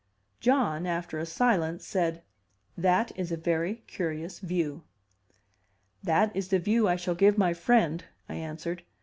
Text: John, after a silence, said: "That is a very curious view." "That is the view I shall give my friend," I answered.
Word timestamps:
John, 0.39 0.87
after 0.87 1.19
a 1.19 1.27
silence, 1.27 1.85
said: 1.85 2.23
"That 2.75 3.11
is 3.15 3.31
a 3.31 3.37
very 3.37 3.83
curious 3.85 4.39
view." 4.39 4.81
"That 6.01 6.35
is 6.35 6.47
the 6.47 6.57
view 6.57 6.87
I 6.87 6.95
shall 6.95 7.13
give 7.13 7.37
my 7.37 7.53
friend," 7.53 8.03
I 8.27 8.33
answered. 8.33 8.81